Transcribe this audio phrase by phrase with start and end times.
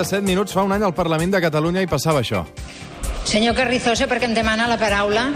[0.00, 2.46] de 7 minuts fa un any al Parlament de Catalunya i passava això.
[3.28, 5.26] Senyor Carrizosa, per què em demana la paraula?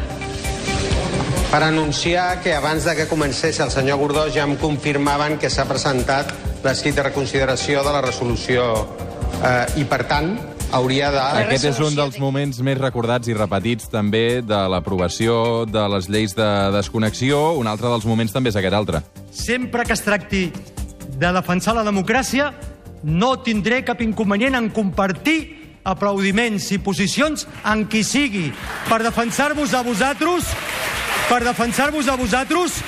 [1.50, 5.68] Per anunciar que abans de que comencés el senyor Gordó ja em confirmaven que s'ha
[5.68, 6.32] presentat
[6.64, 8.64] l'escrit de reconsideració de la resolució
[9.44, 10.32] eh, i, per tant,
[10.72, 11.22] hauria de...
[11.44, 16.34] Aquest és un dels moments més recordats i repetits també de l'aprovació de les lleis
[16.34, 17.50] de desconnexió.
[17.60, 19.04] Un altre dels moments també és aquest altre.
[19.30, 20.46] Sempre que es tracti
[21.14, 22.50] de defensar la democràcia,
[23.04, 25.38] no tindré cap inconvenient en compartir
[25.84, 28.48] aplaudiments i posicions en qui sigui
[28.88, 30.48] per defensar-vos a vosaltres
[31.28, 32.80] per defensar-vos a vosaltres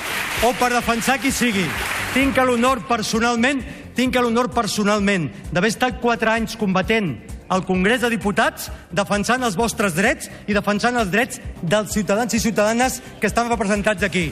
[0.45, 1.65] o per defensar qui sigui.
[2.13, 3.63] Tinc l'honor personalment,
[3.97, 7.15] tinc l'honor personalment d'haver estat quatre anys combatent
[7.49, 12.41] al Congrés de Diputats defensant els vostres drets i defensant els drets dels ciutadans i
[12.43, 14.31] ciutadanes que estan representats aquí.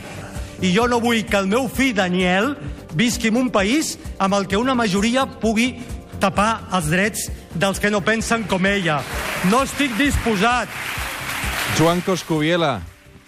[0.62, 2.54] I jo no vull que el meu fill Daniel
[2.96, 5.76] visqui en un país amb el que una majoria pugui
[6.20, 9.02] tapar els drets dels que no pensen com ella.
[9.52, 10.72] No estic disposat.
[11.76, 12.80] Joan Coscubiela,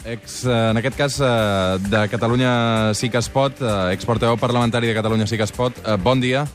[0.08, 4.88] ex, eh, en aquest cas eh, de Catalunya Sí que es pot, eh, exportaveu parlamentari
[4.88, 5.76] de Catalunya Sí que es pot.
[6.00, 6.46] Bon dia.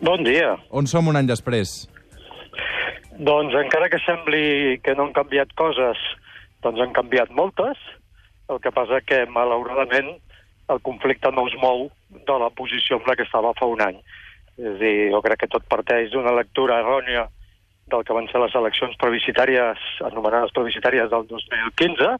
[0.00, 0.56] Bon dia.
[0.70, 1.84] On som un any després?
[3.16, 6.00] Doncs encara que sembli que no han canviat coses,
[6.64, 7.78] doncs han canviat moltes.
[8.52, 10.18] El que passa que, malauradament,
[10.72, 13.98] el conflicte no es mou de la posició en la que estava fa un any.
[14.56, 17.26] És dir, jo crec que tot parteix d'una lectura errònia
[17.92, 22.16] del que van ser les eleccions plebiscitàries, anomenades plebiscitàries del 2015,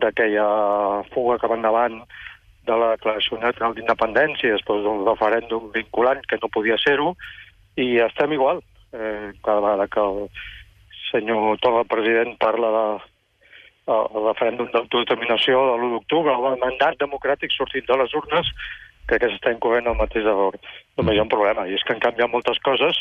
[0.00, 0.46] d'aquella
[1.12, 2.00] fuga que va endavant
[2.64, 7.12] de la declaració unilateral d'independència després d'un referèndum vinculant que no podia ser-ho,
[7.76, 8.62] i estem igual.
[8.94, 10.30] Eh, cada vegada que el
[11.10, 12.86] senyor Torra, president, parla de
[13.86, 18.50] el referèndum d'autodeterminació de l'1 d'octubre, el mandat democràtic sortint de les urnes,
[19.06, 20.56] crec que s'està incorrent el mateix error.
[20.96, 23.00] Només hi ha un problema, i és que han canviat moltes coses,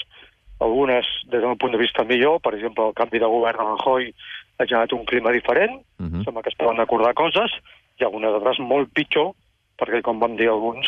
[0.59, 4.12] algunes des del punt de vista millor, per exemple, el canvi de govern de Rajoy
[4.59, 6.24] ha generat un clima diferent, uh -huh.
[6.24, 7.52] sembla que es poden acordar coses,
[8.00, 9.34] i algunes altres molt pitjor,
[9.79, 10.88] perquè, com vam dir alguns,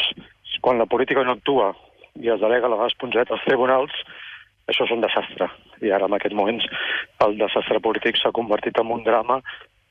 [0.61, 1.75] quan la política no actua
[2.21, 3.91] i es delega la responsabilitat als tribunals,
[4.67, 5.49] això és un desastre.
[5.81, 6.65] I ara, en aquests moments,
[7.25, 9.41] el desastre polític s'ha convertit en un drama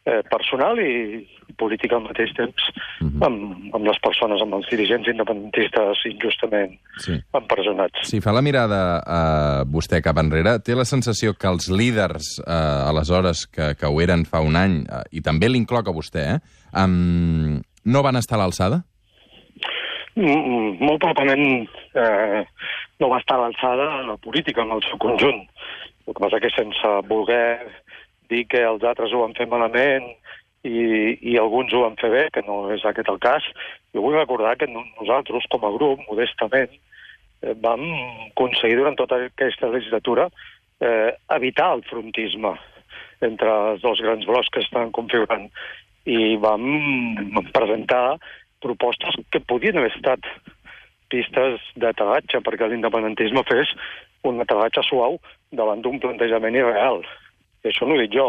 [0.05, 1.25] eh, personal i
[1.59, 2.63] polític al mateix temps
[3.01, 3.27] uh -huh.
[3.27, 7.21] amb, amb les persones, amb els dirigents independentistes injustament sí.
[7.33, 8.09] empresonats.
[8.09, 12.41] Si fa la mirada a eh, vostè cap enrere, té la sensació que els líders,
[12.47, 16.35] eh, aleshores, que, que ho eren fa un any, eh, i també l'incloc a vostè,
[16.35, 16.41] eh,
[16.85, 18.85] um, no van estar a l'alçada?
[20.17, 22.45] Mm, molt probablement eh,
[23.01, 25.43] no va estar a l'alçada la política en el seu conjunt.
[26.07, 27.59] El que passa que sense voler
[28.31, 30.07] dir que els altres ho van fer malament
[30.65, 30.79] i,
[31.21, 33.47] i alguns ho van fer bé, que no és aquest el cas.
[33.95, 36.73] Jo vull recordar que nosaltres, com a grup, modestament,
[37.43, 37.85] eh, vam
[38.31, 40.29] aconseguir durant tota aquesta legislatura
[40.81, 42.55] eh, evitar el frontisme
[43.25, 45.49] entre els dos grans blocs que estan configurant
[46.05, 46.65] i vam
[47.55, 48.19] presentar
[48.65, 50.27] propostes que podien haver estat
[51.13, 53.73] pistes de tagatge perquè l'independentisme fes
[54.25, 55.19] un tagatge suau
[55.53, 57.03] davant d'un plantejament irreal.
[57.65, 58.27] I això no ho dic jo,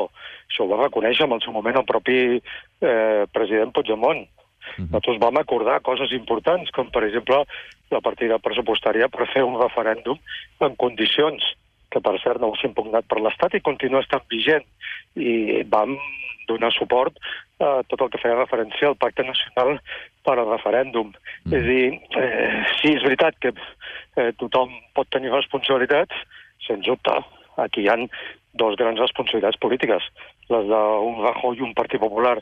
[0.48, 4.24] això ho va reconèixer en el seu moment el propi eh, president Puigdemont.
[4.26, 4.88] Uh -huh.
[4.92, 7.44] Nosaltres vam acordar coses importants, com per exemple
[7.92, 10.18] la partida pressupostària per fer un referèndum
[10.60, 11.44] en condicions
[11.92, 14.66] que per cert no s'ha impugnat per l'Estat i continua estant vigent.
[15.16, 15.98] I vam
[16.48, 17.18] donar suport
[17.60, 19.80] a tot el que feia referència al Pacte Nacional
[20.26, 21.14] per al referèndum.
[21.46, 21.54] Mm.
[21.54, 21.88] És a dir,
[22.22, 23.54] eh, sí, és veritat que
[24.18, 26.16] eh, tothom pot tenir responsabilitats,
[26.68, 27.16] sens dubte.
[27.58, 27.98] Aquí hi ha
[28.60, 30.04] dos grans responsabilitats polítiques,
[30.50, 32.38] les d'un Rajoy i un Partit Popular,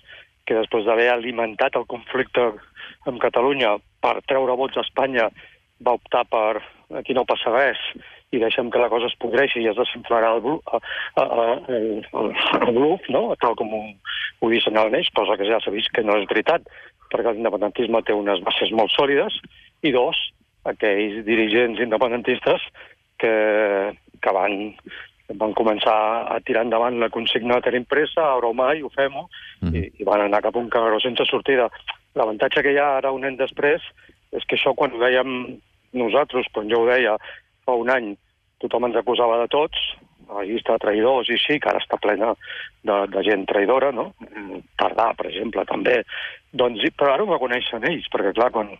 [0.45, 2.51] que després d'haver alimentat el conflicte
[3.07, 5.29] amb Catalunya per treure vots a Espanya
[5.83, 6.61] va optar per
[6.99, 7.79] aquí no passa res
[8.33, 10.65] i deixem que la cosa es podreixi i es desinflarà el, bluff,
[11.21, 13.23] el, el, el bluff no?
[13.41, 13.81] tal com ho,
[14.41, 16.65] ho dissenyalen ells, cosa que ja s'ha vist que no és veritat,
[17.13, 19.37] perquè l'independentisme té unes bases molt sòlides,
[19.85, 20.17] i dos,
[20.69, 22.65] aquells dirigents independentistes
[23.21, 23.33] que,
[24.23, 24.73] que van
[25.39, 25.95] van començar
[26.35, 29.27] a tirar endavant la consigna de tenir pressa, ara o mai, ho fem-ho,
[29.61, 29.75] mm -hmm.
[29.75, 31.69] i, i van anar cap a un cagaró sense sortida.
[32.15, 33.81] L'avantatge que hi ha ara un any després
[34.31, 35.59] és que això quan ho dèiem
[35.93, 37.17] nosaltres, quan jo ho deia
[37.65, 38.17] fa un any,
[38.59, 39.77] tothom ens acusava de tots,
[40.33, 42.33] la llista de traïdors i així, que ara està plena
[42.87, 44.11] de, de gent traïdora, no?
[44.79, 46.01] Tardà, per exemple, també.
[46.51, 48.71] Doncs, però ara ho reconeixen ells, perquè, clar, quan,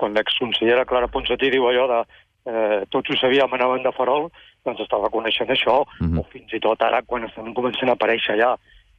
[0.00, 2.00] quan l'exconsellera Clara Ponsatí diu allò de
[2.46, 4.30] eh, tots ho sabíem, anaven de farol,
[4.64, 6.20] doncs està reconeixent això, uh -huh.
[6.20, 8.56] o fins i tot ara quan estan començant a aparèixer ja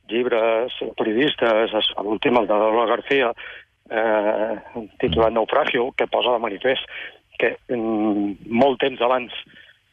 [0.07, 1.71] llibres periodistes,
[2.03, 3.33] l'últim, el de Lola García,
[3.89, 4.55] eh,
[4.99, 6.83] titulat Naufragio, que posa de manifest
[7.37, 9.33] que mm, molt temps abans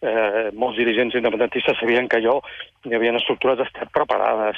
[0.01, 2.41] eh, molts dirigents independentistes sabien que allò
[2.85, 4.57] hi havia estructures d'estat preparades,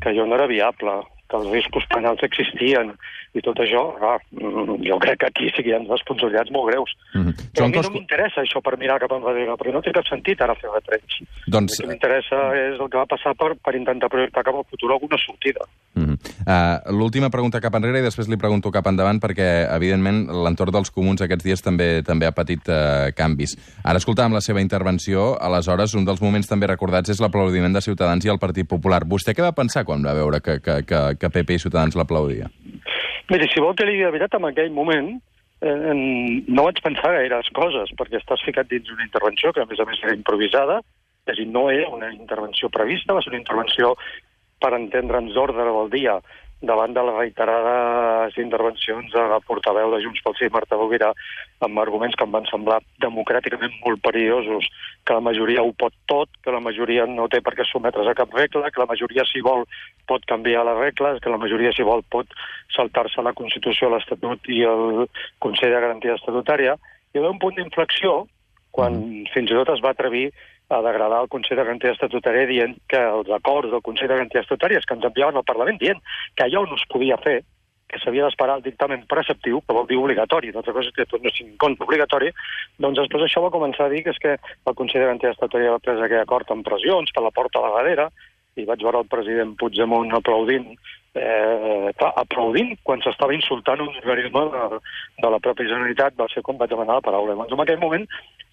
[0.00, 1.00] que allò no era viable,
[1.30, 2.92] que els riscos penals existien
[3.38, 6.72] i tot això, clar, mm, jo crec que aquí sí que hi ha responsabilitats molt
[6.72, 6.90] greus.
[7.14, 7.34] Mm -hmm.
[7.54, 10.40] Però a mi no m'interessa això per mirar cap enrere, perquè no té cap sentit
[10.40, 11.22] ara fer retrets.
[11.46, 11.78] Doncs...
[11.78, 14.90] El que m'interessa és el que va passar per, per intentar projectar cap al futur
[14.92, 15.62] alguna sortida.
[15.94, 16.16] Mm -hmm.
[16.46, 20.90] uh, L'última pregunta cap enrere i després li pregunto cap endavant perquè, evidentment, l'entorn dels
[20.90, 23.56] comuns aquests dies també també ha patit uh, canvis.
[23.84, 28.24] Ara escoltàvem la seva intervenció, aleshores un dels moments també recordats és l'aplaudiment de Ciutadans
[28.24, 29.02] i el Partit Popular.
[29.04, 32.46] Vostè què va pensar quan va veure que, que, que, que PP i Ciutadans l'aplaudia?
[33.30, 35.20] Miri, si vol que li digui la veritat, en aquell moment
[35.60, 35.94] eh,
[36.48, 39.86] no vaig pensar gaires coses, perquè estàs ficat dins una intervenció que, a més a
[39.88, 40.80] més, era improvisada,
[41.26, 43.94] és a dir, no era una intervenció prevista, va ser una intervenció
[44.60, 46.20] per entendre'ns d'ordre del dia
[46.60, 51.08] davant de les reiterades intervencions de la portaveu de Junts pel Sí, Marta Bovira,
[51.64, 54.68] amb arguments que em van semblar democràticament molt perillosos,
[55.04, 58.16] que la majoria ho pot tot, que la majoria no té per què sometre's a
[58.18, 59.64] cap regla, que la majoria, si vol,
[60.06, 62.28] pot canviar les regles, que la majoria, si vol, pot
[62.76, 65.06] saltar-se la Constitució, l'Estatut i el
[65.40, 66.76] Consell de Garantia Estatutària.
[67.14, 68.26] Hi va un punt d'inflexió
[68.70, 69.32] quan mm.
[69.32, 70.28] fins i tot es va atrevir
[70.70, 74.44] a degradar el Consell de Garantia Estatutària dient que els acords del Consell de Garantia
[74.44, 75.98] Estatutària que ens enviaven al Parlament dient
[76.38, 77.40] que allò no es podia fer,
[77.90, 81.24] que s'havia d'esperar el dictamen preceptiu, que vol dir obligatori, d'altra cosa és que tot
[81.24, 82.30] no sigui en compte obligatori,
[82.78, 85.74] doncs després això va començar a dir que és que el Consell de Garantia Estatutària
[85.74, 88.10] va prendre aquell acord amb pressions per la porta a la darrere,
[88.58, 90.70] i vaig veure el president Puigdemont aplaudint
[91.14, 94.80] eh, clar, aplaudint quan s'estava insultant un organisme de,
[95.22, 97.36] de la pròpia Generalitat, va ser com vaig demanar la paraula.
[97.38, 98.06] Doncs en aquell moment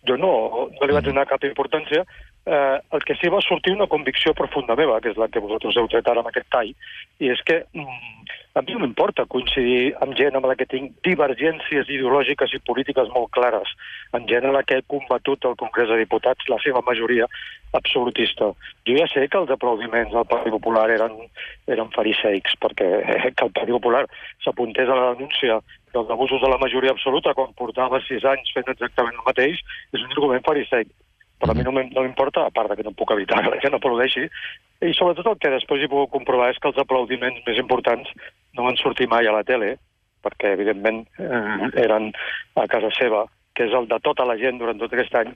[0.07, 0.33] jo no,
[0.73, 2.03] no li vaig donar cap importància.
[2.47, 5.77] Eh, el que sí va sortir una convicció profunda meva, que és la que vosaltres
[5.77, 6.71] heu tret ara amb aquest tall,
[7.19, 8.26] i és que mm,
[8.57, 13.11] a mi no m'importa coincidir amb gent amb la que tinc divergències ideològiques i polítiques
[13.13, 13.69] molt clares,
[14.17, 17.27] amb gent la que he combatut al Congrés de Diputats, la seva majoria
[17.77, 18.49] absolutista.
[18.89, 21.19] Jo ja sé que els aplaudiments del Partit Popular eren,
[21.69, 24.05] eren fariseics, perquè eh, que el Partit Popular
[24.45, 25.59] s'apuntés a la denúncia
[25.93, 29.61] dels abusos de la majoria absoluta quan portava sis anys fent exactament el mateix,
[29.93, 30.89] és un argument fariseic.
[31.37, 33.77] Però a mi no m'importa, a part de que no puc evitar que la gent
[33.77, 34.25] aplaudeixi,
[34.81, 38.09] i sobretot el que després hi puc comprovar és que els aplaudiments més importants
[38.57, 39.75] no van sortir mai a la tele,
[40.25, 42.11] perquè evidentment eh, eren
[42.55, 43.25] a casa seva,
[43.57, 45.33] que és el de tota la gent durant tot aquest any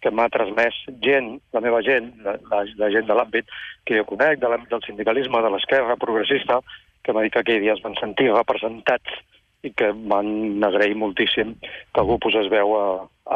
[0.00, 3.50] que m'ha transmès gent, la meva gent, la, la, la gent de l'àmbit
[3.86, 6.60] que jo conec, de l'àmbit del sindicalisme, de l'esquerra progressista,
[7.04, 9.20] que m'ha dit que aquell dia es van sentir representats
[9.62, 12.84] i que van agrair moltíssim que algú posés veu a,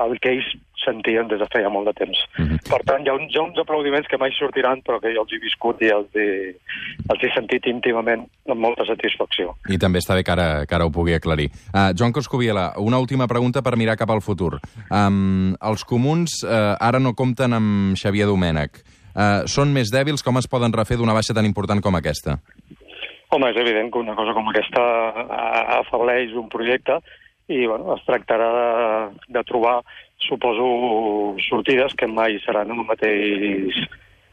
[0.01, 0.47] al que ells
[0.85, 2.19] sentien des de feia molt de temps.
[2.39, 2.59] Mm -hmm.
[2.69, 5.23] Per tant, hi ha, uns, hi ha uns aplaudiments que mai sortiran, però que jo
[5.23, 6.55] els he viscut i els he,
[7.13, 9.55] els he sentit íntimament amb molta satisfacció.
[9.69, 11.49] I també està bé que ara, que ara ho pugui aclarir.
[11.73, 14.61] Uh, Joan Coscubiela, una última pregunta per mirar cap al futur.
[14.91, 18.83] Um, els comuns uh, ara no compten amb Xavier Domènech.
[19.15, 20.25] Uh, són més dèbils?
[20.27, 22.41] Com es poden refer d'una baixa tan important com aquesta?
[23.35, 24.83] Home, és evident que una cosa com aquesta
[25.81, 27.01] afableix un projecte
[27.51, 29.81] i bueno, es tractarà de, de trobar,
[30.23, 30.69] suposo,
[31.43, 33.81] sortides que mai seran el mateix,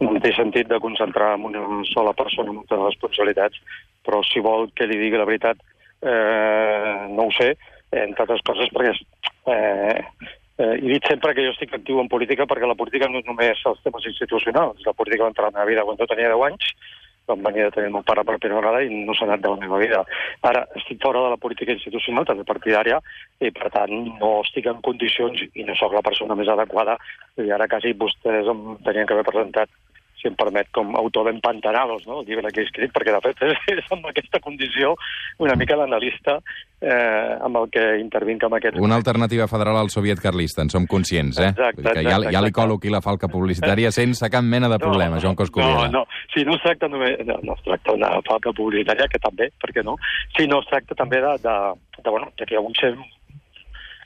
[0.05, 3.57] el mateix sentit de concentrar en una sola persona moltes responsabilitats,
[4.05, 5.65] però si vol que li digui la veritat,
[6.05, 7.55] eh, no ho sé,
[8.05, 9.97] entre altres coses perquè eh,
[10.61, 13.25] eh, he dit sempre que jo estic actiu en política perquè la política no és
[13.25, 16.29] només els temes institucionals, la política va entrar a la meva vida quan jo tenia
[16.37, 16.75] 10 anys,
[17.27, 19.51] vam venir de tenir el meu pare per primera vegada i no s'ha anat de
[19.51, 20.01] la meva vida.
[20.41, 22.99] Ara estic fora de la política institucional, també partidària,
[23.39, 26.97] i per tant no estic en condicions i no sóc la persona més adequada.
[27.37, 29.69] I ara quasi vostès em tenien que haver presentat
[30.21, 32.21] si em permet, com autor d'Empantanados, no?
[32.21, 34.95] el llibre que he escrit, perquè de fet és, és amb aquesta condició
[35.41, 36.37] una mica d'analista
[36.81, 38.79] eh, amb el que intervinc amb aquest...
[38.81, 41.51] Una alternativa federal al soviet carlista, en som conscients, eh?
[41.51, 44.79] Exacte, exacte, que ja, ja li colo aquí la falca publicitària sense cap mena de
[44.81, 45.89] problema, no, Joan Coscubiela.
[45.89, 47.17] No, no, si no es tracta només...
[47.25, 49.97] No, no es tracta d'una falca publicitària, que també, per què no?
[50.37, 51.57] Sinó es tracta també de, de,
[52.01, 52.93] de, bueno, de que avui ser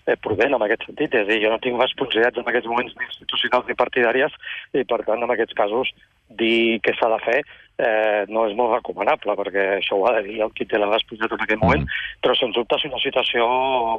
[0.05, 1.13] eh, prudent en aquest sentit.
[1.13, 4.35] És a dir, jo no tinc responsabilitats en aquests moments ni institucionals ni partidàries
[4.73, 5.91] i, per tant, en aquests casos,
[6.29, 7.39] dir què s'ha de fer
[7.77, 10.89] eh, no és molt recomanable, perquè això ho ha de dir el qui té la
[10.91, 12.19] responsabilitat en aquest moment, mm.
[12.23, 13.47] però sens dubte és una situació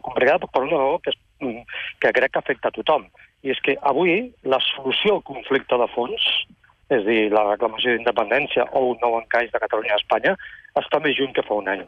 [0.06, 3.06] complicada per una raó que, és, mm, que crec que afecta a tothom.
[3.44, 6.30] I és que avui la solució al conflicte de fons,
[6.88, 10.36] és a dir, la reclamació d'independència o un nou encaix de Catalunya a Espanya,
[10.78, 11.84] està més lluny que fa un any.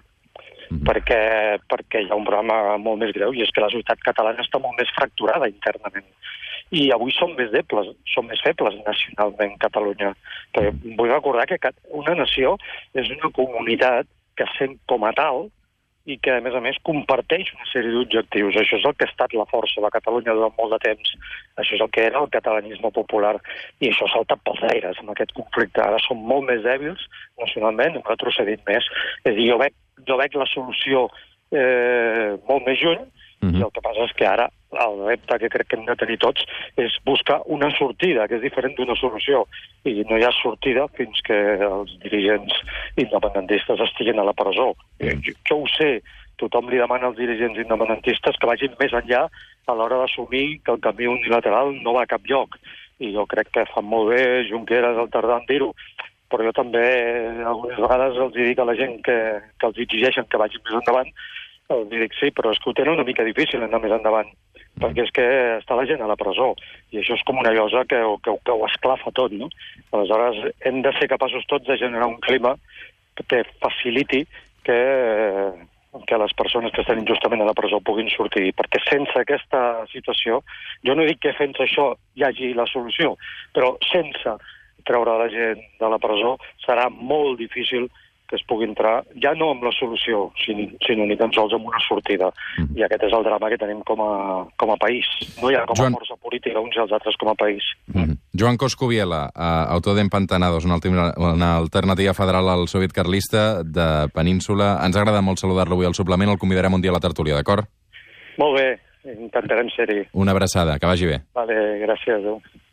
[0.68, 0.84] -hmm.
[0.88, 1.20] perquè,
[1.68, 4.58] perquè hi ha un problema molt més greu i és que la societat catalana està
[4.58, 6.06] molt més fracturada internament.
[6.70, 10.12] I avui som més debles, som més febles nacionalment Catalunya.
[10.52, 12.58] Perquè vull recordar que una nació
[12.94, 14.06] és una comunitat
[14.36, 15.48] que sent com a tal
[16.08, 18.56] i que, a més a més, comparteix una sèrie d'objectius.
[18.56, 21.10] Això és el que ha estat la força de Catalunya durant molt de temps.
[21.60, 23.34] Això és el que era el catalanisme popular.
[23.80, 25.84] I això salta pels aires amb aquest conflicte.
[25.84, 27.04] Ara som molt més dèbils
[27.42, 28.88] nacionalment, hem retrocedit més.
[29.24, 31.08] És a dir, jo veig, jo veig la solució
[31.50, 33.06] eh, molt més lluny,
[33.40, 33.58] Mm -hmm.
[33.58, 34.50] I el que passa és que ara
[34.84, 36.44] el repte que crec que hem de tenir tots
[36.76, 39.46] és buscar una sortida, que és diferent d'una solució.
[39.84, 41.38] I no hi ha sortida fins que
[41.72, 42.52] els dirigents
[42.96, 44.74] independentistes estiguin a la presó.
[45.00, 45.22] Mm.
[45.22, 46.02] Jo, jo ho sé,
[46.36, 49.28] tothom li demana als dirigents independentistes que vagin més enllà
[49.66, 52.58] a l'hora d'assumir que el camí unilateral no va a cap lloc.
[52.98, 55.74] I jo crec que fan molt bé Junqueras al tardar en dir-ho,
[56.28, 56.84] però jo també
[57.42, 59.18] algunes vegades els dic a la gent que,
[59.58, 61.12] que els exigeixen que vagin més endavant
[61.74, 64.28] els dic sí, però és que ho tenen una mica difícil anar més endavant,
[64.80, 65.24] perquè és que
[65.58, 66.54] està la gent a la presó,
[66.92, 69.50] i això és com una llosa que, que, que ho esclafa tot, no?
[69.92, 72.54] Aleshores, hem de ser capaços tots de generar un clima
[73.18, 74.24] que faciliti
[74.64, 74.80] que,
[76.08, 80.40] que les persones que estan injustament a la presó puguin sortir, perquè sense aquesta situació,
[80.86, 83.16] jo no dic que fent això hi hagi la solució,
[83.52, 84.38] però sense
[84.88, 87.88] treure la gent de la presó serà molt difícil
[88.28, 91.64] que es pugui entrar, ja no amb la solució, sinó, sinó ni tan sols amb
[91.70, 92.28] una sortida.
[92.60, 92.76] Mm.
[92.76, 94.10] I aquest és el drama que tenim com a,
[94.60, 95.08] com a país.
[95.40, 95.96] No hi ha com a Joan...
[95.96, 97.64] força política uns i els altres com a país.
[97.94, 98.18] Mm.
[98.38, 100.76] Joan Coscubiela, uh, autor d'Empantanados, una,
[101.16, 104.74] una alternativa federal al soviet carlista de Península.
[104.84, 107.64] Ens agrada molt saludar-lo avui al suplement, el convidarem un dia a la tertúlia, d'acord?
[108.38, 108.68] Molt bé,
[109.16, 110.02] intentarem ser-hi.
[110.12, 111.22] Una abraçada, que vagi bé.
[111.34, 112.20] Vale, gràcies.
[112.20, 112.42] Adéu.